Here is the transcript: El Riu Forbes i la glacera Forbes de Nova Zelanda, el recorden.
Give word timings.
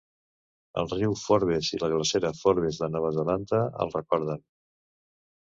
El 0.81 0.87
Riu 0.93 1.11
Forbes 1.23 1.69
i 1.75 1.79
la 1.83 1.89
glacera 1.91 2.33
Forbes 2.39 2.81
de 2.85 2.91
Nova 2.97 3.13
Zelanda, 3.19 3.61
el 3.87 3.95
recorden. 3.99 4.43